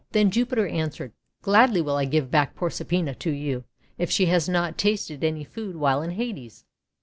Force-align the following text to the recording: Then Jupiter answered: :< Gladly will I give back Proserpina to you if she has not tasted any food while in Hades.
Then 0.13 0.31
Jupiter 0.31 0.65
answered: 0.67 1.11
:< 0.67 1.11
Gladly 1.43 1.79
will 1.79 1.95
I 1.95 2.05
give 2.05 2.31
back 2.31 2.55
Proserpina 2.55 3.13
to 3.19 3.29
you 3.29 3.65
if 3.99 4.09
she 4.09 4.25
has 4.25 4.49
not 4.49 4.75
tasted 4.75 5.23
any 5.23 5.43
food 5.43 5.75
while 5.75 6.01
in 6.01 6.09
Hades. 6.13 6.65